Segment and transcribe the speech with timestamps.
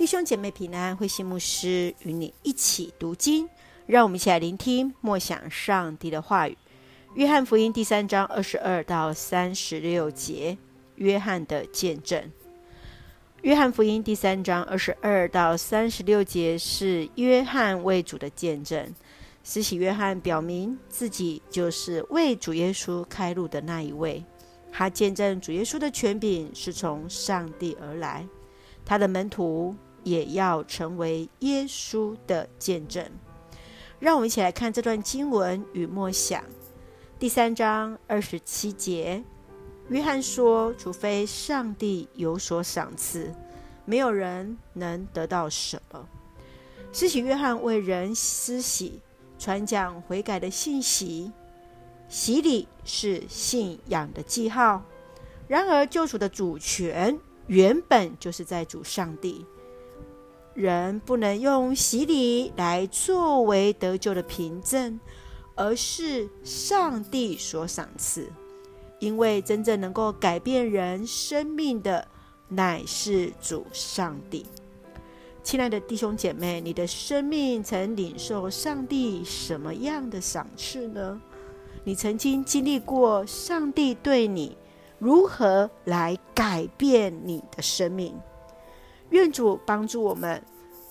[0.00, 3.46] 弟兄姐妹平安，慧心牧师与你一起读经，
[3.84, 6.56] 让我们一起来聆听默想上帝的话语。
[7.16, 10.56] 约翰福音第三章二十二到三十六节，
[10.94, 12.32] 约翰的见证。
[13.42, 18.94] 约翰福音第三章二十二到三十六节是约翰为主的见证。
[19.44, 24.24] 施洗约翰表明自己就是为主耶稣开路的那一位，
[24.72, 28.26] 他见证主耶稣的权柄是从上帝而来，
[28.82, 29.76] 他的门徒。
[30.02, 33.04] 也要成为耶稣的见证。
[33.98, 36.42] 让我们一起来看这段经文与默想。
[37.18, 39.22] 第三章二十七节，
[39.88, 43.34] 约翰说：“除非上帝有所赏赐，
[43.84, 46.08] 没有人能得到什么。”
[46.92, 49.02] 施洗约翰为人施洗，
[49.38, 51.30] 传讲悔改的信息。
[52.08, 54.82] 洗礼是信仰的记号。
[55.46, 59.44] 然而，救赎的主权原本就是在主上帝。
[60.60, 65.00] 人不能用洗礼来作为得救的凭证，
[65.54, 68.30] 而是上帝所赏赐。
[68.98, 72.06] 因为真正能够改变人生命的，
[72.48, 74.44] 乃是主上帝。
[75.42, 81.18] 亲爱的弟兄姐妹，你的生命曾领受上帝什么样的赏赐呢？
[81.82, 84.54] 你曾经经历过上帝对你
[84.98, 88.14] 如何来改变你的生命？
[89.10, 90.42] 愿主帮助我们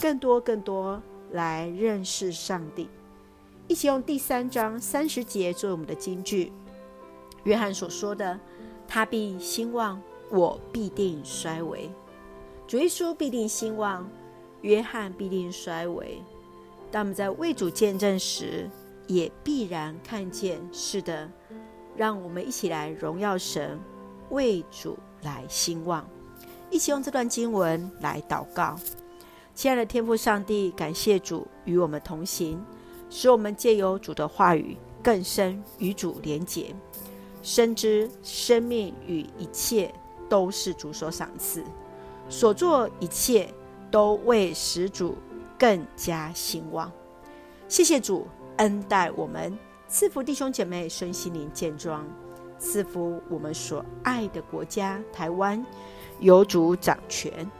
[0.00, 2.88] 更多、更多来认识上帝。
[3.66, 6.52] 一起用第三章三十节作为我们的金句。
[7.44, 8.38] 约翰所说的
[8.86, 11.90] ：“他必兴旺，我必定衰微。”
[12.66, 14.08] 主耶稣必定兴旺，
[14.62, 16.22] 约翰必定衰微。
[16.90, 18.70] 当我们在为主见证时，
[19.06, 20.60] 也必然看见。
[20.72, 21.28] 是的，
[21.96, 23.78] 让我们一起来荣耀神，
[24.30, 26.08] 为主来兴旺。
[26.74, 28.74] 一起用这段经文来祷告，
[29.54, 32.60] 亲爱的天父上帝，感谢主与我们同行，
[33.08, 36.74] 使我们借由主的话语更深与主连结，
[37.42, 39.94] 深知生命与一切
[40.28, 41.62] 都是主所赏赐，
[42.28, 43.48] 所做一切
[43.88, 45.16] 都为使主
[45.56, 46.90] 更加兴旺。
[47.68, 48.26] 谢谢主
[48.56, 49.56] 恩待我们，
[49.86, 52.04] 赐福弟兄姐妹身心灵健壮，
[52.58, 55.64] 赐福我们所爱的国家台湾。
[56.20, 57.50] 有主掌权，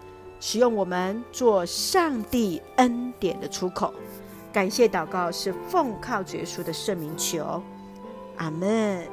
[0.40, 3.92] 使用我们做上帝恩典的出口。
[4.52, 7.62] 感谢祷告是奉靠主耶稣的圣名求，
[8.36, 9.06] 阿门。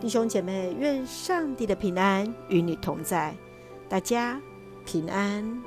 [0.00, 3.34] 弟兄姐妹，愿上帝的平安与你同在，
[3.88, 4.40] 大家
[4.84, 5.62] 平安。